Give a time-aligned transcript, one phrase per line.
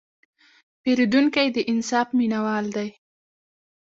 [0.81, 2.89] پیرودونکی د انصاف مینهوال دی.